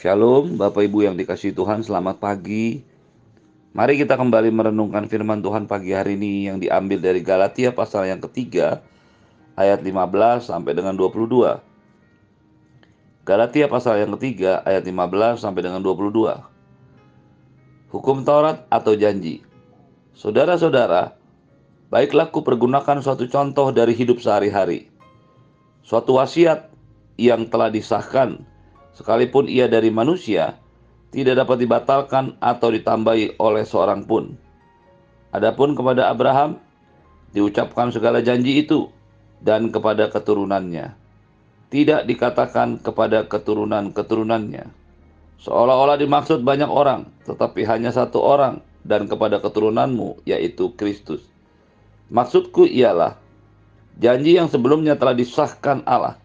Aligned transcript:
Shalom, 0.00 0.56
Bapak 0.56 0.88
Ibu 0.88 1.04
yang 1.04 1.12
dikasih 1.20 1.52
Tuhan, 1.52 1.84
selamat 1.84 2.24
pagi. 2.24 2.80
Mari 3.76 4.00
kita 4.00 4.16
kembali 4.16 4.48
merenungkan 4.48 5.04
firman 5.04 5.44
Tuhan 5.44 5.68
pagi 5.68 5.92
hari 5.92 6.16
ini 6.16 6.48
yang 6.48 6.56
diambil 6.56 7.04
dari 7.04 7.20
Galatia 7.20 7.68
pasal 7.68 8.08
yang 8.08 8.16
ketiga, 8.24 8.80
ayat 9.60 9.84
15 9.84 10.48
sampai 10.48 10.72
dengan 10.72 10.96
22. 10.96 11.60
Galatia 13.28 13.68
pasal 13.68 14.00
yang 14.00 14.16
ketiga, 14.16 14.64
ayat 14.64 14.88
15 14.88 15.36
sampai 15.36 15.68
dengan 15.68 15.84
22. 15.84 16.48
Hukum 17.92 18.24
Taurat 18.24 18.64
atau 18.72 18.96
janji. 18.96 19.44
Saudara-saudara, 20.16 21.12
baiklah 21.92 22.32
ku 22.32 22.40
pergunakan 22.40 23.04
suatu 23.04 23.28
contoh 23.28 23.68
dari 23.68 23.92
hidup 23.92 24.16
sehari-hari. 24.16 24.88
Suatu 25.84 26.16
wasiat 26.16 26.72
yang 27.20 27.52
telah 27.52 27.68
disahkan 27.68 28.48
sekalipun 28.94 29.46
ia 29.46 29.66
dari 29.66 29.92
manusia, 29.92 30.58
tidak 31.10 31.42
dapat 31.46 31.66
dibatalkan 31.66 32.38
atau 32.38 32.70
ditambahi 32.70 33.38
oleh 33.42 33.64
seorang 33.66 34.06
pun. 34.06 34.38
Adapun 35.30 35.74
kepada 35.74 36.10
Abraham 36.10 36.58
diucapkan 37.34 37.90
segala 37.94 38.22
janji 38.22 38.62
itu 38.62 38.90
dan 39.42 39.70
kepada 39.70 40.10
keturunannya. 40.10 40.94
Tidak 41.70 42.02
dikatakan 42.02 42.82
kepada 42.82 43.30
keturunan-keturunannya. 43.30 44.66
Seolah-olah 45.40 45.96
dimaksud 45.96 46.42
banyak 46.42 46.66
orang, 46.66 47.06
tetapi 47.24 47.62
hanya 47.62 47.94
satu 47.94 48.18
orang 48.20 48.58
dan 48.82 49.06
kepada 49.06 49.38
keturunanmu 49.38 50.26
yaitu 50.26 50.74
Kristus. 50.74 51.22
Maksudku 52.10 52.66
ialah 52.66 53.16
janji 54.02 54.34
yang 54.34 54.50
sebelumnya 54.50 54.98
telah 54.98 55.14
disahkan 55.14 55.86
Allah 55.86 56.18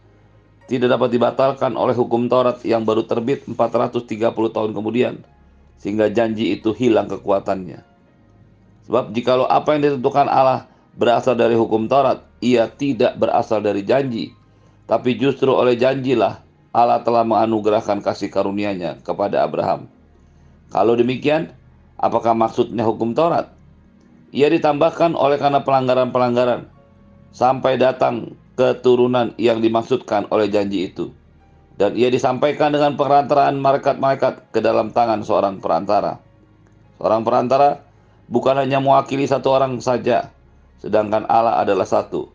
tidak 0.66 0.98
dapat 0.98 1.10
dibatalkan 1.14 1.78
oleh 1.78 1.94
hukum 1.94 2.26
Taurat 2.26 2.58
yang 2.66 2.82
baru 2.82 3.06
terbit 3.06 3.46
430 3.46 4.06
tahun 4.34 4.72
kemudian 4.74 5.22
sehingga 5.78 6.10
janji 6.10 6.58
itu 6.58 6.74
hilang 6.74 7.06
kekuatannya. 7.06 7.86
Sebab 8.90 9.14
jikalau 9.14 9.46
apa 9.46 9.78
yang 9.78 9.82
ditentukan 9.86 10.26
Allah 10.26 10.66
berasal 10.98 11.38
dari 11.38 11.54
hukum 11.54 11.86
Taurat, 11.86 12.26
ia 12.42 12.66
tidak 12.70 13.18
berasal 13.22 13.62
dari 13.62 13.86
janji, 13.86 14.34
tapi 14.90 15.18
justru 15.18 15.54
oleh 15.54 15.78
janjilah 15.78 16.42
Allah 16.76 17.02
telah 17.06 17.24
menganugerahkan 17.24 18.02
kasih 18.02 18.34
karunia-Nya 18.34 19.02
kepada 19.06 19.46
Abraham. 19.46 19.88
Kalau 20.74 20.98
demikian, 20.98 21.54
apakah 21.96 22.34
maksudnya 22.34 22.84
hukum 22.84 23.14
Taurat? 23.14 23.54
Ia 24.36 24.52
ditambahkan 24.52 25.16
oleh 25.16 25.40
karena 25.40 25.64
pelanggaran-pelanggaran 25.64 26.68
sampai 27.32 27.80
datang 27.80 28.36
keturunan 28.56 29.36
yang 29.36 29.60
dimaksudkan 29.60 30.32
oleh 30.32 30.48
janji 30.48 30.90
itu. 30.90 31.12
Dan 31.76 32.00
ia 32.00 32.08
disampaikan 32.08 32.72
dengan 32.72 32.96
perantaraan 32.96 33.60
malaikat-malaikat 33.60 34.56
ke 34.56 34.60
dalam 34.64 34.96
tangan 34.96 35.28
seorang 35.28 35.60
perantara. 35.60 36.24
Seorang 36.96 37.28
perantara 37.28 37.84
bukan 38.32 38.56
hanya 38.56 38.80
mewakili 38.80 39.28
satu 39.28 39.52
orang 39.52 39.84
saja, 39.84 40.32
sedangkan 40.80 41.28
Allah 41.28 41.60
adalah 41.60 41.84
satu. 41.84 42.32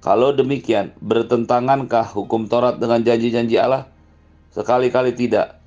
Kalau 0.00 0.32
demikian, 0.32 0.94
bertentangankah 1.04 2.06
hukum 2.16 2.48
Taurat 2.48 2.78
dengan 2.80 3.02
janji-janji 3.04 3.58
Allah? 3.58 3.90
Sekali-kali 4.54 5.12
tidak. 5.12 5.58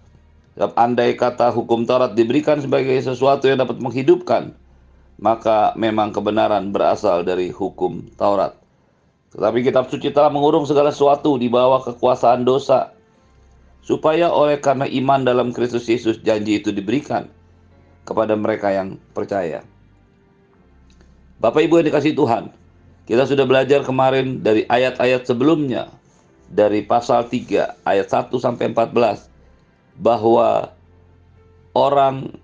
Sebab 0.55 0.71
andai 0.79 1.13
kata 1.13 1.51
hukum 1.53 1.83
Taurat 1.83 2.15
diberikan 2.15 2.57
sebagai 2.57 2.95
sesuatu 3.03 3.45
yang 3.51 3.61
dapat 3.61 3.77
menghidupkan, 3.77 4.55
maka 5.21 5.75
memang 5.77 6.15
kebenaran 6.15 6.73
berasal 6.73 7.21
dari 7.27 7.51
hukum 7.51 8.07
Taurat. 8.15 8.60
Tetapi 9.31 9.63
kitab 9.63 9.87
suci 9.87 10.11
telah 10.11 10.27
mengurung 10.27 10.67
segala 10.67 10.91
sesuatu 10.91 11.39
di 11.39 11.47
bawah 11.47 11.79
kekuasaan 11.79 12.43
dosa. 12.43 12.91
Supaya 13.81 14.29
oleh 14.29 14.61
karena 14.61 14.85
iman 14.85 15.25
dalam 15.25 15.49
Kristus 15.55 15.89
Yesus 15.89 16.21
janji 16.21 16.61
itu 16.61 16.69
diberikan 16.69 17.31
kepada 18.05 18.37
mereka 18.37 18.69
yang 18.69 18.99
percaya. 19.15 19.65
Bapak 21.41 21.65
Ibu 21.65 21.81
yang 21.81 21.87
dikasih 21.89 22.13
Tuhan, 22.13 22.53
kita 23.09 23.25
sudah 23.25 23.49
belajar 23.49 23.81
kemarin 23.81 24.45
dari 24.45 24.69
ayat-ayat 24.69 25.25
sebelumnya 25.25 25.89
dari 26.51 26.85
pasal 26.85 27.25
3 27.25 27.81
ayat 27.87 28.07
1 28.11 28.29
sampai 28.37 28.69
14 28.75 29.31
bahwa 29.97 30.69
orang 31.73 32.35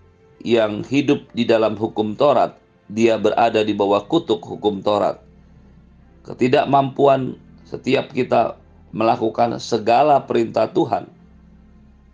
yang 0.41 0.81
hidup 0.87 1.27
di 1.35 1.43
dalam 1.43 1.75
hukum 1.75 2.15
Taurat 2.15 2.55
dia 2.87 3.19
berada 3.19 3.61
di 3.61 3.75
bawah 3.75 4.01
kutuk 4.07 4.39
hukum 4.39 4.79
Taurat 4.79 5.26
ketidakmampuan 6.27 7.39
setiap 7.63 8.11
kita 8.11 8.59
melakukan 8.91 9.55
segala 9.63 10.19
perintah 10.27 10.67
Tuhan 10.67 11.07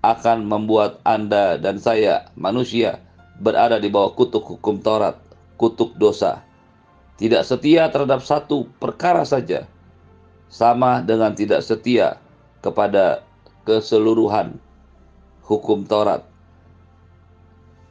akan 0.06 0.46
membuat 0.46 1.02
Anda 1.02 1.58
dan 1.58 1.82
saya 1.82 2.30
manusia 2.38 3.02
berada 3.42 3.82
di 3.82 3.90
bawah 3.90 4.14
kutuk 4.14 4.46
hukum 4.46 4.78
Taurat, 4.84 5.18
kutuk 5.58 5.98
dosa. 5.98 6.46
Tidak 7.18 7.42
setia 7.42 7.90
terhadap 7.90 8.22
satu 8.22 8.70
perkara 8.78 9.26
saja 9.26 9.66
sama 10.50 11.02
dengan 11.02 11.34
tidak 11.34 11.66
setia 11.66 12.20
kepada 12.62 13.26
keseluruhan 13.66 14.60
hukum 15.48 15.88
Taurat. 15.88 16.22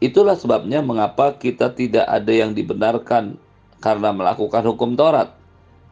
Itulah 0.03 0.35
sebabnya 0.35 0.83
mengapa 0.83 1.39
kita 1.39 1.71
tidak 1.73 2.07
ada 2.07 2.33
yang 2.35 2.53
dibenarkan 2.53 3.39
karena 3.79 4.11
melakukan 4.11 4.67
hukum 4.67 4.99
Taurat 4.99 5.42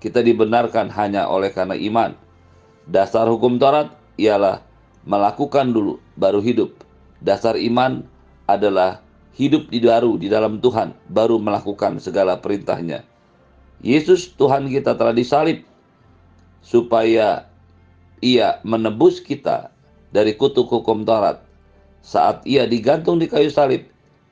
kita 0.01 0.25
dibenarkan 0.25 0.89
hanya 0.97 1.29
oleh 1.29 1.53
karena 1.53 1.77
iman. 1.77 2.17
Dasar 2.89 3.29
hukum 3.29 3.61
Taurat 3.61 3.93
ialah 4.17 4.65
melakukan 5.05 5.71
dulu 5.71 6.01
baru 6.17 6.41
hidup. 6.41 6.73
Dasar 7.21 7.55
iman 7.61 8.03
adalah 8.49 9.05
hidup 9.37 9.69
di 9.69 9.79
baru 9.85 10.17
di 10.17 10.27
dalam 10.33 10.59
Tuhan 10.59 10.97
baru 11.13 11.37
melakukan 11.37 12.01
segala 12.01 12.41
perintahnya. 12.41 13.05
Yesus 13.81 14.33
Tuhan 14.37 14.69
kita 14.69 14.97
telah 14.97 15.17
disalib 15.17 15.65
supaya 16.61 17.49
ia 18.21 18.61
menebus 18.65 19.21
kita 19.21 19.73
dari 20.13 20.37
kutuk 20.37 20.69
hukum 20.69 21.05
Taurat. 21.05 21.41
Saat 22.01 22.45
ia 22.49 22.65
digantung 22.65 23.21
di 23.21 23.29
kayu 23.29 23.53
salib, 23.53 23.85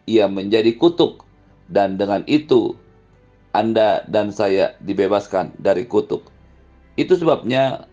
ia 0.09 0.25
menjadi 0.25 0.73
kutuk 0.77 1.25
dan 1.69 2.01
dengan 2.01 2.25
itu 2.25 2.73
anda 3.59 4.07
dan 4.07 4.31
saya 4.31 4.79
dibebaskan 4.87 5.51
dari 5.59 5.83
kutuk. 5.83 6.31
Itu 6.95 7.19
sebabnya 7.19 7.91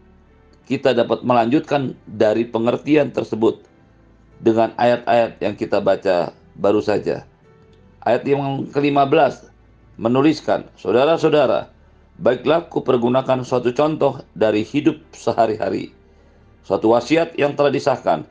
kita 0.69 0.93
dapat 0.93 1.25
melanjutkan 1.25 1.97
dari 2.05 2.45
pengertian 2.45 3.09
tersebut 3.09 3.65
dengan 4.45 4.73
ayat-ayat 4.77 5.41
yang 5.41 5.57
kita 5.57 5.81
baca 5.81 6.29
baru 6.61 6.85
saja. 6.85 7.25
Ayat 8.05 8.21
yang 8.29 8.69
ke-15 8.69 9.49
menuliskan, 9.97 10.69
Saudara-saudara, 10.77 11.73
baiklah 12.21 12.69
ku 12.69 12.85
pergunakan 12.85 13.41
suatu 13.41 13.73
contoh 13.73 14.21
dari 14.37 14.61
hidup 14.61 15.01
sehari-hari. 15.17 15.89
Suatu 16.61 16.93
wasiat 16.93 17.33
yang 17.37 17.57
telah 17.57 17.73
disahkan, 17.73 18.25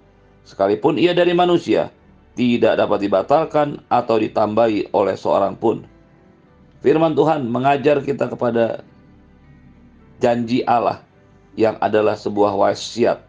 sekalipun 0.46 0.98
ia 0.98 1.14
dari 1.14 1.34
manusia, 1.34 1.90
tidak 2.34 2.78
dapat 2.78 2.98
dibatalkan 3.06 3.78
atau 3.90 4.18
ditambahi 4.18 4.90
oleh 4.90 5.14
seorang 5.14 5.54
pun 5.54 5.86
Firman 6.84 7.16
Tuhan 7.16 7.48
mengajar 7.48 8.04
kita 8.04 8.28
kepada 8.28 8.84
janji 10.20 10.60
Allah 10.68 11.00
yang 11.56 11.80
adalah 11.80 12.12
sebuah 12.12 12.52
wasiat. 12.52 13.24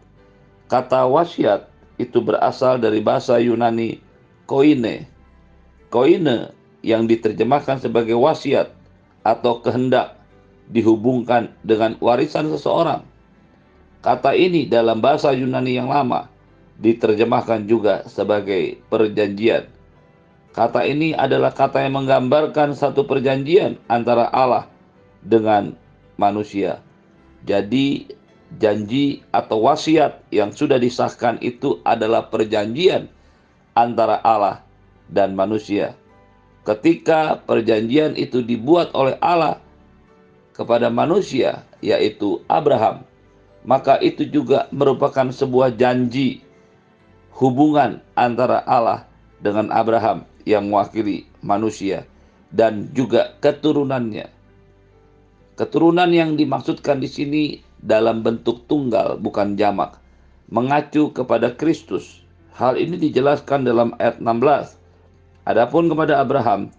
Kata 0.68 1.08
wasiat 1.08 1.64
itu 1.96 2.20
berasal 2.20 2.76
dari 2.76 3.00
bahasa 3.00 3.40
Yunani 3.40 3.96
koine. 4.44 5.08
Koine 5.88 6.52
yang 6.84 7.08
diterjemahkan 7.08 7.80
sebagai 7.80 8.12
wasiat 8.20 8.76
atau 9.24 9.64
kehendak 9.64 10.20
dihubungkan 10.68 11.48
dengan 11.64 11.96
warisan 11.96 12.52
seseorang. 12.52 13.08
Kata 14.04 14.36
ini 14.36 14.68
dalam 14.68 15.00
bahasa 15.00 15.32
Yunani 15.32 15.80
yang 15.80 15.88
lama 15.88 16.28
diterjemahkan 16.76 17.64
juga 17.64 18.04
sebagai 18.04 18.84
perjanjian. 18.92 19.75
Kata 20.56 20.88
ini 20.88 21.12
adalah 21.12 21.52
kata 21.52 21.84
yang 21.84 22.00
menggambarkan 22.00 22.72
satu 22.72 23.04
perjanjian 23.04 23.76
antara 23.92 24.32
Allah 24.32 24.64
dengan 25.20 25.76
manusia. 26.16 26.80
Jadi 27.44 28.08
janji 28.56 29.20
atau 29.36 29.68
wasiat 29.68 30.16
yang 30.32 30.56
sudah 30.56 30.80
disahkan 30.80 31.36
itu 31.44 31.76
adalah 31.84 32.32
perjanjian 32.32 33.04
antara 33.76 34.16
Allah 34.24 34.64
dan 35.12 35.36
manusia. 35.36 35.92
Ketika 36.64 37.36
perjanjian 37.44 38.16
itu 38.16 38.40
dibuat 38.40 38.96
oleh 38.96 39.20
Allah 39.20 39.60
kepada 40.56 40.88
manusia, 40.88 41.68
yaitu 41.84 42.40
Abraham, 42.48 43.04
maka 43.60 44.00
itu 44.00 44.24
juga 44.24 44.72
merupakan 44.72 45.28
sebuah 45.28 45.76
janji 45.76 46.40
hubungan 47.36 48.00
antara 48.16 48.64
Allah 48.64 49.04
dengan 49.44 49.68
Abraham 49.68 50.24
yang 50.46 50.70
mewakili 50.70 51.26
manusia 51.42 52.06
dan 52.54 52.88
juga 52.94 53.34
keturunannya. 53.42 54.30
Keturunan 55.58 56.08
yang 56.14 56.38
dimaksudkan 56.38 57.02
di 57.02 57.10
sini 57.10 57.42
dalam 57.82 58.22
bentuk 58.22 58.64
tunggal 58.70 59.18
bukan 59.18 59.58
jamak, 59.58 59.98
mengacu 60.48 61.10
kepada 61.10 61.52
Kristus. 61.58 62.22
Hal 62.56 62.80
ini 62.80 62.96
dijelaskan 62.96 63.68
dalam 63.68 63.92
ayat 64.00 64.22
16. 64.22 64.78
Adapun 65.44 65.92
kepada 65.92 66.24
Abraham 66.24 66.72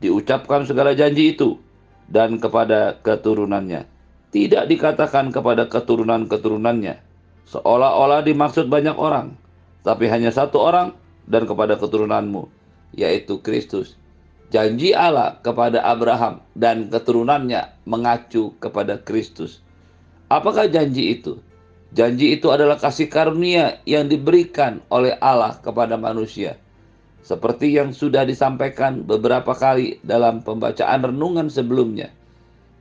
diucapkan 0.00 0.64
segala 0.64 0.96
janji 0.96 1.36
itu 1.36 1.60
dan 2.08 2.40
kepada 2.40 2.96
keturunannya. 3.04 3.84
Tidak 4.28 4.64
dikatakan 4.68 5.32
kepada 5.32 5.68
keturunan-keturunannya. 5.68 7.00
Seolah-olah 7.48 8.20
dimaksud 8.28 8.68
banyak 8.68 8.92
orang, 8.96 9.32
tapi 9.80 10.04
hanya 10.12 10.28
satu 10.28 10.60
orang 10.60 10.92
dan 11.24 11.48
kepada 11.48 11.80
keturunanmu, 11.80 12.44
yaitu 12.96 13.40
Kristus. 13.40 13.98
Janji 14.48 14.96
Allah 14.96 15.36
kepada 15.44 15.84
Abraham 15.84 16.40
dan 16.56 16.88
keturunannya 16.88 17.68
mengacu 17.84 18.56
kepada 18.64 18.96
Kristus. 18.96 19.60
Apakah 20.32 20.68
janji 20.68 21.20
itu? 21.20 21.36
Janji 21.92 22.36
itu 22.36 22.52
adalah 22.52 22.76
kasih 22.76 23.08
karunia 23.08 23.80
yang 23.88 24.08
diberikan 24.08 24.80
oleh 24.92 25.16
Allah 25.20 25.56
kepada 25.60 25.96
manusia. 25.96 26.56
Seperti 27.24 27.76
yang 27.76 27.92
sudah 27.92 28.24
disampaikan 28.24 29.04
beberapa 29.04 29.52
kali 29.52 30.00
dalam 30.00 30.40
pembacaan 30.40 31.12
renungan 31.12 31.52
sebelumnya. 31.52 32.08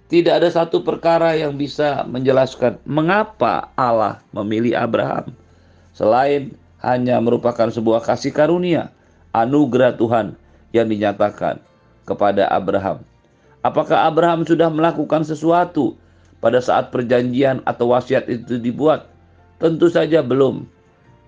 Tidak 0.07 0.31
ada 0.31 0.47
satu 0.47 0.87
perkara 0.87 1.35
yang 1.35 1.59
bisa 1.59 2.07
menjelaskan 2.07 2.79
mengapa 2.87 3.75
Allah 3.75 4.23
memilih 4.31 4.71
Abraham. 4.71 5.35
Selain 5.91 6.55
hanya 6.79 7.19
merupakan 7.19 7.67
sebuah 7.67 8.07
kasih 8.07 8.31
karunia, 8.31 8.87
anugerah 9.45 9.93
Tuhan 9.93 10.33
yang 10.73 10.89
dinyatakan 10.89 11.61
kepada 12.07 12.49
Abraham. 12.49 13.03
Apakah 13.61 14.07
Abraham 14.07 14.47
sudah 14.47 14.71
melakukan 14.71 15.27
sesuatu 15.27 15.99
pada 16.39 16.63
saat 16.63 16.89
perjanjian 16.89 17.61
atau 17.67 17.91
wasiat 17.91 18.25
itu 18.31 18.57
dibuat? 18.57 19.05
Tentu 19.59 19.91
saja 19.91 20.23
belum. 20.23 20.65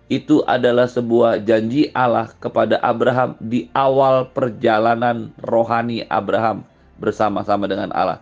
Itu 0.09 0.41
adalah 0.50 0.89
sebuah 0.89 1.45
janji 1.45 1.94
Allah 1.94 2.33
kepada 2.41 2.81
Abraham 2.81 3.38
di 3.38 3.69
awal 3.77 4.25
perjalanan 4.33 5.29
rohani 5.45 6.01
Abraham 6.09 6.65
bersama-sama 6.97 7.69
dengan 7.69 7.94
Allah. 7.94 8.17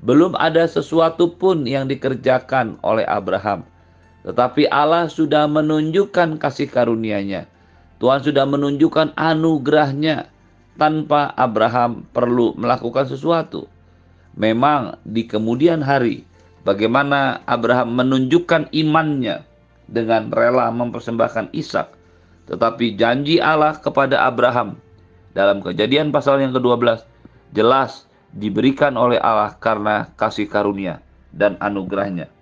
Belum 0.00 0.34
ada 0.40 0.64
sesuatu 0.64 1.30
pun 1.36 1.68
yang 1.68 1.86
dikerjakan 1.86 2.80
oleh 2.82 3.06
Abraham. 3.06 3.62
Tetapi 4.24 4.68
Allah 4.72 5.06
sudah 5.06 5.44
menunjukkan 5.46 6.40
kasih 6.40 6.66
karunia-Nya. 6.72 7.46
Tuhan 8.00 8.24
sudah 8.24 8.48
menunjukkan 8.48 9.12
anugerahnya 9.12 10.32
tanpa 10.80 11.36
Abraham 11.36 12.08
perlu 12.16 12.56
melakukan 12.56 13.04
sesuatu. 13.04 13.68
Memang 14.32 14.96
di 15.04 15.28
kemudian 15.28 15.84
hari 15.84 16.24
bagaimana 16.64 17.44
Abraham 17.44 17.92
menunjukkan 18.00 18.72
imannya 18.72 19.44
dengan 19.84 20.32
rela 20.32 20.72
mempersembahkan 20.72 21.52
Ishak. 21.52 21.92
Tetapi 22.48 22.96
janji 22.96 23.36
Allah 23.36 23.76
kepada 23.76 24.24
Abraham 24.24 24.80
dalam 25.36 25.60
kejadian 25.60 26.08
pasal 26.08 26.40
yang 26.40 26.56
ke-12 26.56 27.04
jelas 27.52 28.08
diberikan 28.32 28.96
oleh 28.96 29.20
Allah 29.20 29.54
karena 29.60 30.08
kasih 30.16 30.48
karunia 30.48 31.04
dan 31.36 31.60
anugerahnya. 31.60 32.32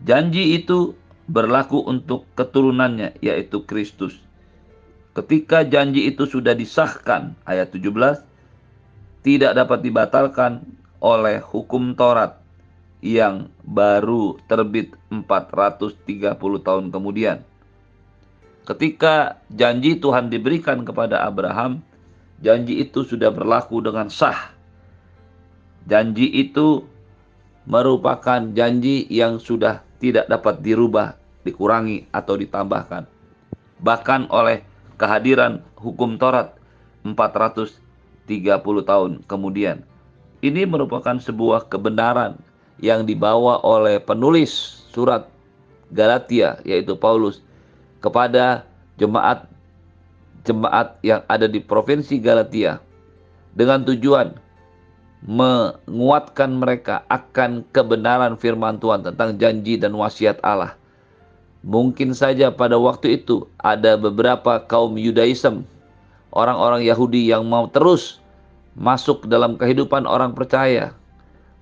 Janji 0.00 0.56
itu 0.56 0.96
berlaku 1.30 1.78
untuk 1.86 2.26
keturunannya 2.34 3.22
yaitu 3.22 3.62
Kristus. 3.62 4.18
Ketika 5.14 5.62
janji 5.62 6.10
itu 6.10 6.26
sudah 6.26 6.58
disahkan 6.58 7.38
ayat 7.46 7.70
17 7.70 9.22
tidak 9.22 9.52
dapat 9.54 9.78
dibatalkan 9.86 10.66
oleh 10.98 11.38
hukum 11.38 11.94
Taurat 11.94 12.42
yang 13.00 13.48
baru 13.64 14.36
terbit 14.50 14.92
430 15.08 16.36
tahun 16.66 16.84
kemudian. 16.92 17.46
Ketika 18.68 19.40
janji 19.50 19.98
Tuhan 19.98 20.28
diberikan 20.28 20.84
kepada 20.84 21.24
Abraham, 21.24 21.80
janji 22.44 22.78
itu 22.84 23.02
sudah 23.02 23.32
berlaku 23.32 23.80
dengan 23.80 24.12
sah. 24.12 24.52
Janji 25.88 26.28
itu 26.28 26.84
merupakan 27.64 28.40
janji 28.52 29.08
yang 29.08 29.40
sudah 29.40 29.80
tidak 30.00 30.28
dapat 30.28 30.64
dirubah, 30.64 31.19
dikurangi, 31.46 32.08
atau 32.12 32.36
ditambahkan. 32.36 33.08
Bahkan 33.80 34.28
oleh 34.28 34.60
kehadiran 35.00 35.64
hukum 35.80 36.20
Taurat 36.20 36.52
430 37.04 37.80
tahun 38.84 39.24
kemudian. 39.24 39.82
Ini 40.40 40.64
merupakan 40.68 41.16
sebuah 41.20 41.68
kebenaran 41.68 42.40
yang 42.80 43.04
dibawa 43.04 43.60
oleh 43.60 44.00
penulis 44.00 44.84
surat 44.92 45.28
Galatia 45.92 46.60
yaitu 46.64 46.96
Paulus 46.96 47.44
kepada 48.00 48.64
jemaat 48.96 49.44
jemaat 50.48 50.96
yang 51.04 51.20
ada 51.28 51.44
di 51.44 51.60
provinsi 51.60 52.16
Galatia 52.16 52.80
dengan 53.52 53.84
tujuan 53.84 54.32
menguatkan 55.20 56.56
mereka 56.56 57.04
akan 57.12 57.68
kebenaran 57.76 58.40
firman 58.40 58.80
Tuhan 58.80 59.04
tentang 59.04 59.36
janji 59.36 59.76
dan 59.76 59.92
wasiat 59.92 60.40
Allah. 60.40 60.79
Mungkin 61.60 62.16
saja 62.16 62.48
pada 62.48 62.80
waktu 62.80 63.20
itu 63.20 63.44
ada 63.60 64.00
beberapa 64.00 64.64
kaum 64.64 64.96
Yudaism, 64.96 65.60
orang-orang 66.32 66.88
Yahudi 66.88 67.28
yang 67.28 67.44
mau 67.44 67.68
terus 67.68 68.16
masuk 68.80 69.28
dalam 69.28 69.60
kehidupan 69.60 70.08
orang 70.08 70.32
percaya 70.32 70.96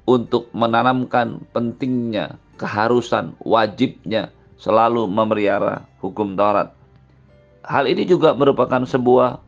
untuk 0.06 0.46
menanamkan 0.54 1.42
pentingnya, 1.50 2.38
keharusan, 2.62 3.34
wajibnya 3.42 4.30
selalu 4.62 5.10
memelihara 5.10 5.82
hukum 5.98 6.38
Taurat. 6.38 6.70
Hal 7.66 7.90
ini 7.90 8.06
juga 8.06 8.38
merupakan 8.38 8.86
sebuah 8.86 9.42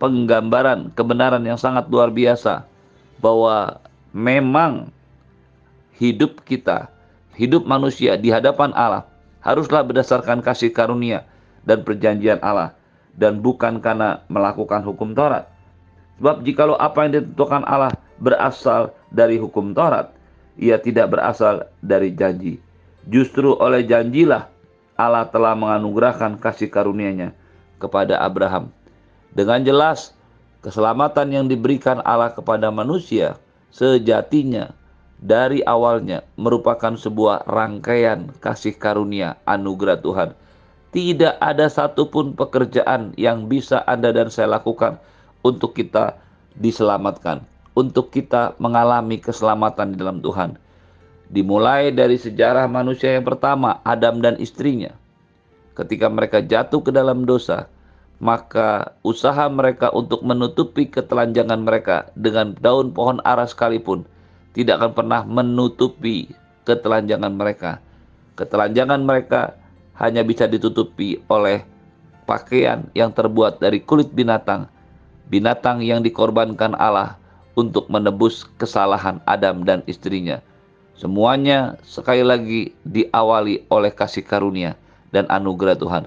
penggambaran 0.00 0.96
kebenaran 0.96 1.44
yang 1.44 1.60
sangat 1.60 1.92
luar 1.92 2.08
biasa 2.08 2.64
bahwa 3.20 3.78
memang 4.16 4.88
hidup 6.00 6.40
kita, 6.48 6.88
hidup 7.36 7.68
manusia 7.68 8.16
di 8.16 8.32
hadapan 8.32 8.72
Allah 8.72 9.13
haruslah 9.44 9.84
berdasarkan 9.84 10.40
kasih 10.40 10.72
karunia 10.72 11.28
dan 11.68 11.84
perjanjian 11.84 12.40
Allah 12.40 12.72
dan 13.14 13.44
bukan 13.44 13.78
karena 13.78 14.24
melakukan 14.26 14.82
hukum 14.82 15.12
Taurat. 15.12 15.46
Sebab 16.18 16.42
jikalau 16.42 16.74
apa 16.80 17.06
yang 17.06 17.12
ditentukan 17.20 17.62
Allah 17.68 17.92
berasal 18.18 18.96
dari 19.12 19.36
hukum 19.36 19.76
Taurat, 19.76 20.10
ia 20.56 20.80
tidak 20.80 21.14
berasal 21.14 21.68
dari 21.84 22.10
janji. 22.16 22.58
Justru 23.04 23.52
oleh 23.60 23.84
janjilah 23.84 24.48
Allah 24.96 25.28
telah 25.28 25.52
menganugerahkan 25.52 26.40
kasih 26.40 26.72
karunia-Nya 26.72 27.36
kepada 27.76 28.22
Abraham. 28.22 28.72
Dengan 29.34 29.60
jelas, 29.60 30.14
keselamatan 30.62 31.34
yang 31.34 31.46
diberikan 31.50 32.00
Allah 32.06 32.32
kepada 32.32 32.70
manusia 32.70 33.36
sejatinya 33.74 34.70
dari 35.24 35.64
awalnya 35.64 36.20
merupakan 36.36 36.92
sebuah 36.92 37.48
rangkaian 37.48 38.28
kasih 38.44 38.76
karunia 38.76 39.40
anugerah 39.48 40.04
Tuhan. 40.04 40.36
Tidak 40.92 41.40
ada 41.40 41.66
satupun 41.72 42.36
pekerjaan 42.36 43.16
yang 43.16 43.48
bisa 43.48 43.80
Anda 43.88 44.12
dan 44.12 44.28
saya 44.28 44.60
lakukan 44.60 45.00
untuk 45.40 45.72
kita 45.72 46.20
diselamatkan 46.60 47.42
untuk 47.74 48.14
kita 48.14 48.54
mengalami 48.62 49.18
keselamatan 49.18 49.94
di 49.94 49.96
dalam 49.98 50.22
Tuhan. 50.22 50.54
Dimulai 51.34 51.90
dari 51.90 52.14
sejarah 52.14 52.70
manusia 52.70 53.18
yang 53.18 53.26
pertama, 53.26 53.82
Adam 53.82 54.22
dan 54.22 54.38
istrinya. 54.38 54.94
Ketika 55.74 56.06
mereka 56.06 56.38
jatuh 56.38 56.78
ke 56.78 56.94
dalam 56.94 57.26
dosa, 57.26 57.66
maka 58.22 58.94
usaha 59.02 59.50
mereka 59.50 59.90
untuk 59.90 60.22
menutupi 60.22 60.86
ketelanjangan 60.86 61.58
mereka 61.58 62.14
dengan 62.14 62.54
daun 62.62 62.94
pohon 62.94 63.18
ara 63.26 63.42
sekalipun 63.42 64.06
tidak 64.54 64.80
akan 64.80 64.92
pernah 64.94 65.20
menutupi 65.26 66.30
ketelanjangan 66.64 67.34
mereka. 67.34 67.82
Ketelanjangan 68.38 69.02
mereka 69.02 69.58
hanya 69.98 70.22
bisa 70.22 70.46
ditutupi 70.46 71.22
oleh 71.30 71.62
pakaian 72.24 72.88
yang 72.96 73.12
terbuat 73.12 73.60
dari 73.60 73.84
kulit 73.84 74.10
binatang, 74.10 74.66
binatang 75.28 75.84
yang 75.84 76.00
dikorbankan 76.00 76.74
Allah 76.78 77.20
untuk 77.54 77.86
menebus 77.90 78.48
kesalahan 78.58 79.22
Adam 79.28 79.62
dan 79.62 79.84
istrinya. 79.86 80.42
Semuanya 80.94 81.74
sekali 81.82 82.22
lagi 82.22 82.70
diawali 82.86 83.66
oleh 83.70 83.90
kasih 83.90 84.22
karunia 84.22 84.78
dan 85.10 85.26
anugerah 85.30 85.78
Tuhan. 85.78 86.04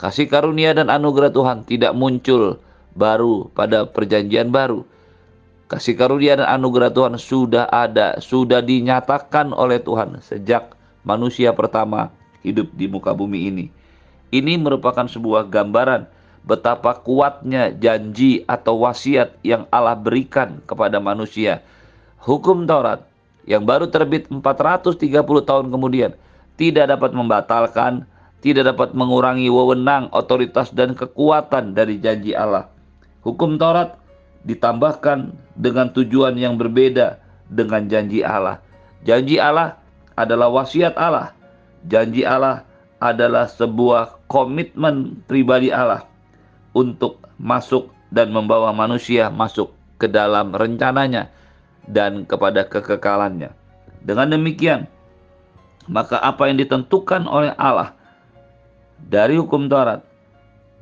Kasih 0.00 0.32
karunia 0.32 0.72
dan 0.72 0.88
anugerah 0.88 1.28
Tuhan 1.28 1.68
tidak 1.68 1.92
muncul 1.92 2.56
baru 2.96 3.52
pada 3.52 3.84
perjanjian 3.84 4.48
baru. 4.48 4.84
Kasih 5.70 5.94
karunia 5.94 6.34
dan 6.34 6.50
anugerah 6.50 6.90
Tuhan 6.90 7.14
sudah 7.14 7.70
ada, 7.70 8.18
sudah 8.18 8.58
dinyatakan 8.58 9.54
oleh 9.54 9.78
Tuhan 9.78 10.18
sejak 10.18 10.74
manusia 11.06 11.54
pertama 11.54 12.10
hidup 12.42 12.74
di 12.74 12.90
muka 12.90 13.14
bumi 13.14 13.46
ini. 13.46 13.66
Ini 14.34 14.58
merupakan 14.58 15.06
sebuah 15.06 15.46
gambaran 15.46 16.10
betapa 16.42 16.98
kuatnya 16.98 17.70
janji 17.70 18.42
atau 18.50 18.82
wasiat 18.82 19.38
yang 19.46 19.70
Allah 19.70 19.94
berikan 19.94 20.58
kepada 20.66 20.98
manusia. 20.98 21.62
Hukum 22.18 22.66
Taurat 22.66 23.06
yang 23.46 23.62
baru 23.62 23.86
terbit 23.86 24.26
430 24.26 24.98
tahun 25.22 25.66
kemudian 25.70 26.18
tidak 26.58 26.90
dapat 26.90 27.14
membatalkan, 27.14 28.10
tidak 28.42 28.74
dapat 28.74 28.90
mengurangi 28.90 29.46
wewenang, 29.46 30.10
otoritas, 30.10 30.74
dan 30.74 30.98
kekuatan 30.98 31.78
dari 31.78 32.02
janji 32.02 32.34
Allah. 32.34 32.66
Hukum 33.22 33.54
Taurat 33.54 33.99
ditambahkan 34.44 35.36
dengan 35.56 35.92
tujuan 35.92 36.36
yang 36.36 36.56
berbeda 36.56 37.20
dengan 37.50 37.84
janji 37.90 38.24
Allah. 38.24 38.62
Janji 39.04 39.36
Allah 39.36 39.76
adalah 40.16 40.48
wasiat 40.52 40.96
Allah. 40.96 41.32
Janji 41.84 42.24
Allah 42.24 42.64
adalah 43.00 43.48
sebuah 43.48 44.20
komitmen 44.28 45.24
pribadi 45.24 45.72
Allah 45.72 46.04
untuk 46.76 47.20
masuk 47.40 47.88
dan 48.12 48.28
membawa 48.30 48.70
manusia 48.76 49.32
masuk 49.32 49.72
ke 49.96 50.04
dalam 50.08 50.52
rencananya 50.52 51.32
dan 51.88 52.28
kepada 52.28 52.68
kekekalannya. 52.68 53.52
Dengan 54.04 54.32
demikian, 54.36 54.84
maka 55.88 56.20
apa 56.20 56.48
yang 56.48 56.60
ditentukan 56.60 57.24
oleh 57.24 57.56
Allah 57.56 57.96
dari 59.00 59.40
hukum 59.40 59.68
Taurat 59.68 60.04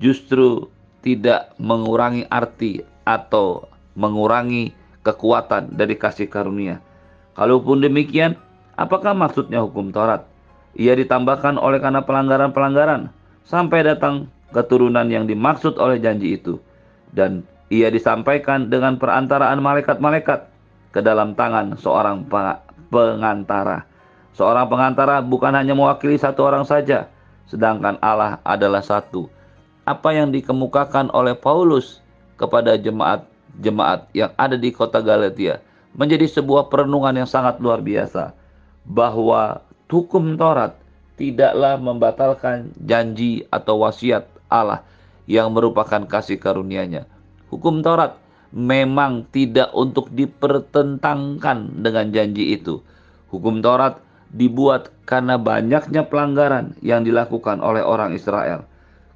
justru 0.02 0.66
tidak 1.02 1.54
mengurangi 1.62 2.26
arti 2.26 2.82
atau 3.08 3.64
mengurangi 3.96 4.76
kekuatan 5.00 5.72
dari 5.72 5.96
kasih 5.96 6.28
karunia. 6.28 6.84
Kalaupun 7.32 7.80
demikian, 7.80 8.36
apakah 8.76 9.16
maksudnya 9.16 9.64
hukum 9.64 9.88
Taurat? 9.88 10.28
Ia 10.76 10.92
ditambahkan 10.92 11.56
oleh 11.56 11.80
karena 11.80 12.04
pelanggaran-pelanggaran 12.04 13.08
sampai 13.48 13.88
datang 13.88 14.28
keturunan 14.52 15.08
yang 15.08 15.24
dimaksud 15.24 15.80
oleh 15.80 15.96
janji 15.96 16.36
itu. 16.36 16.60
Dan 17.08 17.48
ia 17.72 17.88
disampaikan 17.88 18.68
dengan 18.68 19.00
perantaraan 19.00 19.64
malaikat-malaikat 19.64 20.44
ke 20.92 21.00
dalam 21.00 21.32
tangan 21.32 21.80
seorang 21.80 22.28
pengantara. 22.92 23.88
Seorang 24.36 24.68
pengantara 24.68 25.24
bukan 25.24 25.56
hanya 25.56 25.72
mewakili 25.72 26.20
satu 26.20 26.46
orang 26.46 26.68
saja, 26.68 27.08
sedangkan 27.48 27.96
Allah 28.04 28.38
adalah 28.44 28.84
satu. 28.84 29.26
Apa 29.88 30.12
yang 30.12 30.30
dikemukakan 30.30 31.08
oleh 31.16 31.32
Paulus 31.32 32.04
kepada 32.38 32.78
jemaat-jemaat 32.78 34.14
yang 34.14 34.30
ada 34.38 34.54
di 34.54 34.70
kota 34.70 35.02
Galatia 35.02 35.58
menjadi 35.98 36.30
sebuah 36.30 36.70
perenungan 36.70 37.18
yang 37.18 37.28
sangat 37.28 37.58
luar 37.58 37.82
biasa 37.82 38.32
bahwa 38.86 39.60
hukum 39.90 40.38
Taurat 40.38 40.78
tidaklah 41.18 41.74
membatalkan 41.76 42.70
janji 42.78 43.42
atau 43.50 43.82
wasiat 43.82 44.30
Allah 44.46 44.86
yang 45.26 45.50
merupakan 45.52 46.06
kasih 46.06 46.38
karunia-Nya. 46.38 47.04
Hukum 47.50 47.82
Taurat 47.82 48.16
memang 48.54 49.28
tidak 49.28 49.74
untuk 49.76 50.08
dipertentangkan 50.14 51.82
dengan 51.84 52.08
janji 52.14 52.56
itu. 52.56 52.80
Hukum 53.28 53.60
Taurat 53.60 54.00
dibuat 54.32 54.88
karena 55.04 55.36
banyaknya 55.36 56.06
pelanggaran 56.06 56.76
yang 56.80 57.04
dilakukan 57.04 57.60
oleh 57.60 57.84
orang 57.84 58.14
Israel. 58.16 58.64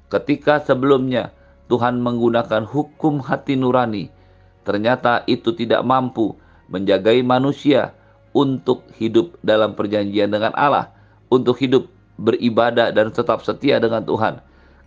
Ketika 0.09 0.61
sebelumnya 0.61 1.33
Tuhan 1.73 2.05
menggunakan 2.05 2.69
hukum 2.69 3.17
hati 3.17 3.57
nurani, 3.57 4.13
ternyata 4.61 5.25
itu 5.25 5.49
tidak 5.57 5.81
mampu 5.81 6.37
menjagai 6.69 7.25
manusia 7.25 7.97
untuk 8.37 8.85
hidup 9.01 9.33
dalam 9.41 9.73
perjanjian 9.73 10.29
dengan 10.29 10.53
Allah, 10.53 10.93
untuk 11.33 11.57
hidup 11.57 11.89
beribadah 12.21 12.93
dan 12.93 13.09
tetap 13.09 13.41
setia 13.41 13.81
dengan 13.81 14.05
Tuhan. 14.05 14.37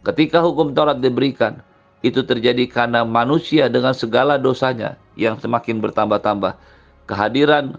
Ketika 0.06 0.38
hukum 0.38 0.70
Taurat 0.78 1.02
diberikan, 1.02 1.58
itu 2.06 2.22
terjadi 2.22 2.70
karena 2.70 3.02
manusia 3.02 3.66
dengan 3.66 3.90
segala 3.90 4.38
dosanya 4.38 4.94
yang 5.18 5.34
semakin 5.42 5.82
bertambah-tambah. 5.82 6.54
Kehadiran 7.10 7.74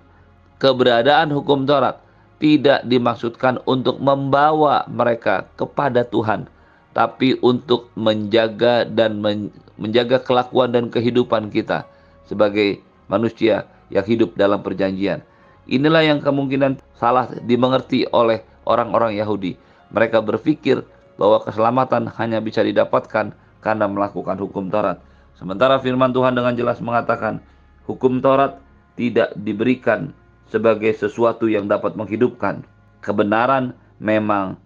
keberadaan 0.59 1.31
hukum 1.31 1.63
Taurat 1.63 2.03
tidak 2.43 2.83
dimaksudkan 2.83 3.63
untuk 3.63 4.03
membawa 4.03 4.83
mereka 4.91 5.47
kepada 5.55 6.03
Tuhan, 6.03 6.51
tapi 6.97 7.37
untuk 7.45 7.93
menjaga 7.93 8.81
dan 8.89 9.21
men 9.21 9.53
menjaga 9.77 10.17
kelakuan 10.17 10.73
dan 10.73 10.89
kehidupan 10.89 11.53
kita 11.53 11.85
sebagai 12.25 12.81
manusia 13.05 13.69
yang 13.93 14.01
hidup 14.01 14.33
dalam 14.33 14.65
perjanjian. 14.65 15.21
Inilah 15.69 16.01
yang 16.01 16.25
kemungkinan 16.25 16.81
salah 16.97 17.29
dimengerti 17.45 18.09
oleh 18.09 18.41
orang-orang 18.65 19.13
Yahudi. 19.13 19.53
Mereka 19.93 20.25
berpikir 20.25 20.81
bahwa 21.21 21.45
keselamatan 21.45 22.09
hanya 22.17 22.41
bisa 22.41 22.65
didapatkan 22.65 23.29
karena 23.61 23.85
melakukan 23.85 24.41
hukum 24.41 24.73
Taurat. 24.73 24.97
Sementara 25.37 25.77
firman 25.77 26.09
Tuhan 26.09 26.33
dengan 26.33 26.57
jelas 26.57 26.81
mengatakan, 26.81 27.37
hukum 27.85 28.17
Taurat 28.25 28.57
tidak 28.97 29.37
diberikan 29.37 30.09
sebagai 30.49 30.89
sesuatu 30.97 31.45
yang 31.45 31.69
dapat 31.69 31.93
menghidupkan. 31.93 32.65
Kebenaran 33.05 33.77
memang 34.01 34.57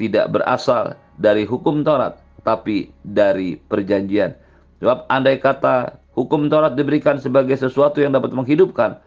tidak 0.00 0.32
berasal 0.32 0.96
dari 1.16 1.48
hukum 1.48 1.82
Taurat, 1.82 2.20
tapi 2.44 2.92
dari 3.02 3.56
perjanjian. 3.56 4.36
Sebab 4.80 5.08
andai 5.08 5.40
kata 5.40 5.96
hukum 6.16 6.48
Taurat 6.52 6.76
diberikan 6.76 7.20
sebagai 7.20 7.56
sesuatu 7.56 8.00
yang 8.00 8.12
dapat 8.16 8.32
menghidupkan, 8.32 9.00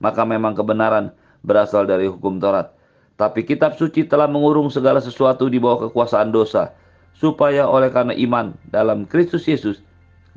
maka 0.00 0.22
memang 0.24 0.56
kebenaran 0.56 1.12
berasal 1.44 1.84
dari 1.84 2.08
hukum 2.08 2.40
Taurat. 2.40 2.72
Tapi 3.14 3.46
kitab 3.46 3.78
suci 3.78 4.02
telah 4.08 4.26
mengurung 4.26 4.72
segala 4.72 4.98
sesuatu 4.98 5.46
di 5.46 5.62
bawah 5.62 5.86
kekuasaan 5.86 6.34
dosa 6.34 6.74
supaya 7.14 7.70
oleh 7.70 7.94
karena 7.94 8.10
iman 8.26 8.58
dalam 8.74 9.06
Kristus 9.06 9.46
Yesus 9.46 9.78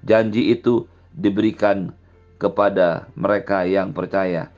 janji 0.05 0.53
itu 0.53 0.85
diberikan 1.17 1.89
kepada 2.37 3.09
mereka 3.17 3.65
yang 3.65 3.97
percaya. 3.97 4.53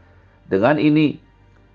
Dengan 0.52 0.76
ini 0.76 1.16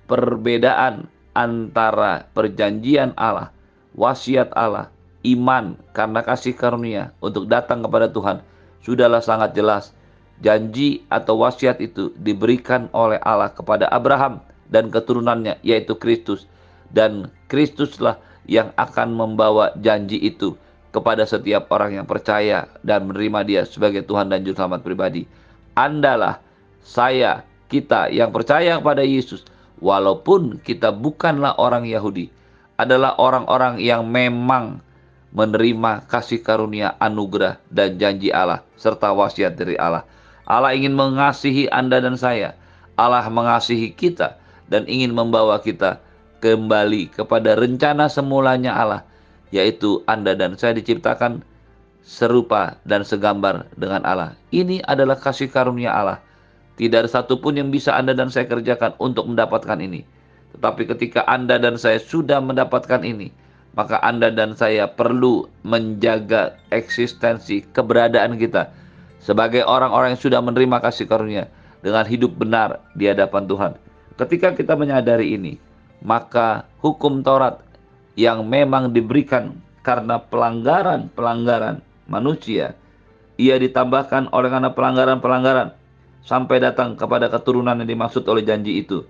perbedaan 0.04 1.08
antara 1.32 2.28
perjanjian 2.36 3.16
Allah, 3.16 3.53
wasiat 3.94 4.50
Allah, 4.54 4.90
iman 5.24 5.78
karena 5.96 6.20
kasih 6.20 6.54
karunia 6.54 7.14
untuk 7.22 7.48
datang 7.48 7.80
kepada 7.82 8.10
Tuhan 8.10 8.42
sudahlah 8.84 9.24
sangat 9.24 9.56
jelas. 9.56 9.96
Janji 10.42 11.06
atau 11.14 11.38
wasiat 11.38 11.78
itu 11.78 12.10
diberikan 12.18 12.90
oleh 12.90 13.22
Allah 13.22 13.54
kepada 13.54 13.86
Abraham 13.88 14.42
dan 14.66 14.90
keturunannya 14.90 15.62
yaitu 15.62 15.94
Kristus 15.94 16.50
dan 16.90 17.30
Kristuslah 17.46 18.18
yang 18.50 18.74
akan 18.74 19.14
membawa 19.14 19.70
janji 19.78 20.18
itu 20.18 20.58
kepada 20.90 21.26
setiap 21.26 21.70
orang 21.74 22.02
yang 22.02 22.06
percaya 22.06 22.70
dan 22.86 23.10
menerima 23.10 23.40
dia 23.46 23.62
sebagai 23.66 24.06
Tuhan 24.06 24.30
dan 24.30 24.46
Juru 24.46 24.58
Selamat 24.58 24.82
pribadi. 24.86 25.26
Andalah 25.74 26.38
saya, 26.82 27.42
kita 27.66 28.14
yang 28.14 28.30
percaya 28.30 28.78
kepada 28.78 29.02
Yesus, 29.02 29.42
walaupun 29.82 30.62
kita 30.62 30.94
bukanlah 30.94 31.58
orang 31.58 31.82
Yahudi, 31.82 32.30
adalah 32.74 33.14
orang-orang 33.18 33.78
yang 33.78 34.06
memang 34.06 34.82
menerima 35.34 36.06
kasih 36.06 36.42
karunia 36.46 36.94
anugerah 37.02 37.58
dan 37.70 37.98
janji 37.98 38.30
Allah 38.30 38.62
serta 38.78 39.10
wasiat 39.10 39.58
dari 39.58 39.74
Allah. 39.74 40.06
Allah 40.46 40.76
ingin 40.76 40.94
mengasihi 40.94 41.66
Anda 41.72 41.98
dan 41.98 42.14
saya. 42.14 42.54
Allah 42.94 43.26
mengasihi 43.26 43.90
kita 43.90 44.38
dan 44.70 44.86
ingin 44.86 45.10
membawa 45.10 45.58
kita 45.58 45.98
kembali 46.38 47.10
kepada 47.10 47.58
rencana 47.58 48.06
semulanya 48.06 48.76
Allah, 48.78 49.02
yaitu 49.50 50.06
Anda 50.06 50.38
dan 50.38 50.54
saya 50.54 50.78
diciptakan 50.78 51.42
serupa 52.04 52.78
dan 52.84 53.02
segambar 53.02 53.66
dengan 53.74 54.04
Allah. 54.06 54.36
Ini 54.54 54.84
adalah 54.86 55.18
kasih 55.18 55.50
karunia 55.50 55.90
Allah. 55.90 56.20
Tidak 56.78 57.06
ada 57.06 57.10
satupun 57.10 57.58
yang 57.58 57.72
bisa 57.72 57.96
Anda 57.96 58.14
dan 58.14 58.30
saya 58.30 58.46
kerjakan 58.46 58.94
untuk 59.00 59.26
mendapatkan 59.26 59.78
ini. 59.80 60.06
Tetapi 60.54 60.82
ketika 60.86 61.26
Anda 61.26 61.58
dan 61.58 61.74
saya 61.74 61.98
sudah 61.98 62.38
mendapatkan 62.38 63.02
ini, 63.02 63.34
maka 63.74 63.98
Anda 64.00 64.30
dan 64.30 64.54
saya 64.54 64.86
perlu 64.86 65.50
menjaga 65.66 66.54
eksistensi 66.70 67.66
keberadaan 67.74 68.38
kita 68.38 68.70
sebagai 69.18 69.66
orang-orang 69.66 70.14
yang 70.14 70.22
sudah 70.22 70.40
menerima 70.44 70.78
kasih 70.78 71.10
karunia 71.10 71.50
dengan 71.82 72.06
hidup 72.06 72.38
benar 72.38 72.80
di 72.94 73.10
hadapan 73.10 73.44
Tuhan. 73.50 73.72
Ketika 74.14 74.54
kita 74.54 74.78
menyadari 74.78 75.34
ini, 75.34 75.58
maka 76.06 76.70
hukum 76.78 77.26
Taurat 77.26 77.58
yang 78.14 78.46
memang 78.46 78.94
diberikan 78.94 79.58
karena 79.82 80.22
pelanggaran-pelanggaran 80.22 81.82
manusia, 82.06 82.78
ia 83.34 83.58
ditambahkan 83.58 84.30
oleh 84.30 84.48
karena 84.48 84.70
pelanggaran-pelanggaran 84.70 85.74
sampai 86.22 86.62
datang 86.62 86.94
kepada 86.94 87.26
keturunan 87.28 87.74
yang 87.82 87.90
dimaksud 87.90 88.22
oleh 88.30 88.46
janji 88.46 88.80
itu. 88.80 89.02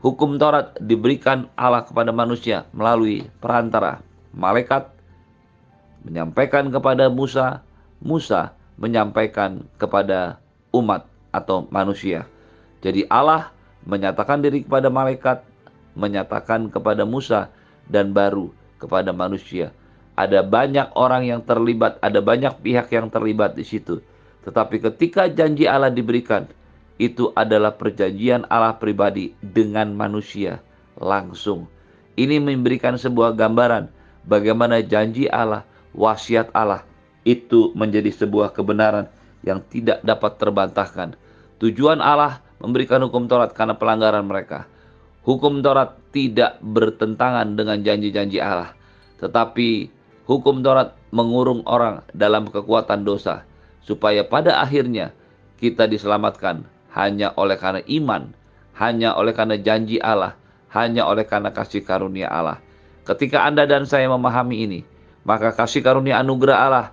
Hukum 0.00 0.40
Taurat 0.40 0.72
diberikan 0.80 1.52
Allah 1.60 1.84
kepada 1.84 2.08
manusia 2.08 2.64
melalui 2.72 3.28
perantara 3.36 4.00
malaikat 4.32 4.88
menyampaikan 6.08 6.72
kepada 6.72 7.12
Musa, 7.12 7.60
Musa 8.00 8.56
menyampaikan 8.80 9.60
kepada 9.76 10.40
umat 10.72 11.04
atau 11.36 11.68
manusia. 11.68 12.24
Jadi 12.80 13.04
Allah 13.12 13.52
menyatakan 13.84 14.40
diri 14.40 14.64
kepada 14.64 14.88
malaikat 14.88 15.44
menyatakan 15.92 16.72
kepada 16.72 17.04
Musa 17.04 17.52
dan 17.84 18.16
baru 18.16 18.48
kepada 18.80 19.12
manusia. 19.12 19.68
Ada 20.16 20.40
banyak 20.40 20.96
orang 20.96 21.28
yang 21.28 21.44
terlibat, 21.44 22.00
ada 22.00 22.24
banyak 22.24 22.56
pihak 22.64 22.88
yang 22.88 23.12
terlibat 23.12 23.52
di 23.52 23.68
situ. 23.68 24.00
Tetapi 24.48 24.80
ketika 24.80 25.28
janji 25.28 25.68
Allah 25.68 25.92
diberikan, 25.92 26.48
itu 27.00 27.32
adalah 27.32 27.80
perjanjian 27.80 28.44
Allah 28.52 28.76
pribadi 28.76 29.32
dengan 29.40 29.96
manusia 29.96 30.60
langsung. 31.00 31.64
Ini 32.20 32.36
memberikan 32.36 33.00
sebuah 33.00 33.32
gambaran 33.32 33.88
bagaimana 34.28 34.84
janji 34.84 35.24
Allah, 35.24 35.64
wasiat 35.96 36.52
Allah 36.52 36.84
itu 37.24 37.72
menjadi 37.72 38.12
sebuah 38.12 38.52
kebenaran 38.52 39.08
yang 39.40 39.64
tidak 39.72 40.04
dapat 40.04 40.36
terbantahkan. 40.36 41.16
Tujuan 41.56 42.04
Allah 42.04 42.44
memberikan 42.60 43.00
hukum 43.08 43.24
Taurat 43.24 43.56
karena 43.56 43.80
pelanggaran 43.80 44.28
mereka. 44.28 44.68
Hukum 45.24 45.64
Taurat 45.64 45.96
tidak 46.12 46.60
bertentangan 46.60 47.56
dengan 47.56 47.80
janji-janji 47.80 48.36
Allah, 48.40 48.76
tetapi 49.24 49.88
hukum 50.28 50.60
Taurat 50.60 50.92
mengurung 51.16 51.64
orang 51.64 52.04
dalam 52.12 52.48
kekuatan 52.48 53.08
dosa, 53.08 53.48
supaya 53.84 54.20
pada 54.20 54.60
akhirnya 54.60 55.16
kita 55.60 55.88
diselamatkan 55.88 56.64
hanya 56.94 57.34
oleh 57.38 57.56
karena 57.58 57.82
iman, 57.86 58.32
hanya 58.78 59.14
oleh 59.14 59.32
karena 59.34 59.56
janji 59.60 59.98
Allah, 60.02 60.34
hanya 60.74 61.06
oleh 61.06 61.26
karena 61.26 61.50
kasih 61.54 61.82
karunia 61.82 62.30
Allah. 62.30 62.58
Ketika 63.06 63.42
Anda 63.46 63.66
dan 63.66 63.86
saya 63.86 64.06
memahami 64.10 64.56
ini, 64.66 64.80
maka 65.26 65.54
kasih 65.54 65.82
karunia 65.82 66.18
anugerah 66.22 66.58
Allah 66.58 66.86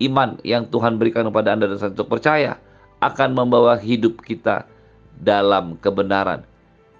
iman 0.00 0.40
yang 0.42 0.66
Tuhan 0.66 0.96
berikan 0.96 1.28
kepada 1.28 1.52
Anda 1.54 1.68
dan 1.68 1.76
saya 1.76 1.92
untuk 1.92 2.08
percaya 2.08 2.56
akan 3.00 3.36
membawa 3.36 3.76
hidup 3.76 4.24
kita 4.24 4.64
dalam 5.20 5.76
kebenaran. 5.76 6.44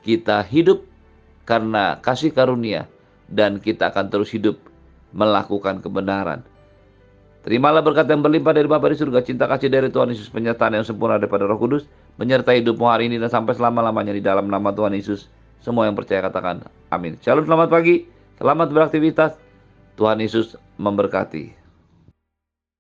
Kita 0.05 0.45
hidup 0.45 0.85
karena 1.49 2.01
kasih 2.01 2.33
karunia 2.33 2.89
dan 3.29 3.61
kita 3.61 3.93
akan 3.93 4.13
terus 4.13 4.33
hidup 4.33 4.61
melakukan 5.17 5.81
kebenaran. 5.81 6.45
Terimalah 7.41 7.81
berkat 7.81 8.05
yang 8.05 8.21
berlimpah 8.21 8.53
dari 8.53 8.69
Bapa 8.69 8.93
di 8.93 9.01
surga, 9.01 9.25
cinta 9.25 9.49
kasih 9.49 9.73
dari 9.73 9.89
Tuhan 9.89 10.13
Yesus, 10.13 10.29
penyertaan 10.29 10.77
yang 10.77 10.85
sempurna 10.85 11.17
daripada 11.17 11.49
Roh 11.49 11.57
Kudus, 11.57 11.89
menyertai 12.17 12.65
hidupmu 12.65 12.87
hari 12.89 13.13
ini 13.13 13.21
dan 13.21 13.29
sampai 13.29 13.55
selama-lamanya 13.55 14.17
di 14.17 14.23
dalam 14.25 14.49
nama 14.49 14.73
Tuhan 14.73 14.97
Yesus. 14.97 15.29
Semua 15.61 15.85
yang 15.85 15.95
percaya 15.95 16.25
katakan 16.25 16.65
amin. 16.89 17.21
Shalom, 17.21 17.45
selamat 17.45 17.69
pagi, 17.69 18.09
selamat 18.41 18.69
beraktivitas. 18.73 19.37
Tuhan 20.01 20.17
Yesus 20.25 20.57
memberkati. 20.81 21.60